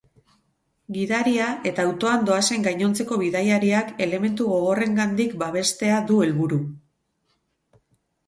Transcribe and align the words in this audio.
Gidaria 0.95 1.49
eta 1.71 1.83
autoan 1.89 2.23
doazen 2.29 2.63
gainontzeko 2.67 3.17
bidaiariak 3.23 3.91
elementu 4.05 4.47
gogorrengandik 4.55 5.37
babestea 5.43 5.99
du 6.13 6.17
helburu. 6.25 6.59